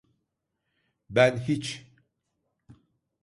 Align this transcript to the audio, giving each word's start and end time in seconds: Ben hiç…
Ben 1.09 1.37
hiç… 1.37 1.85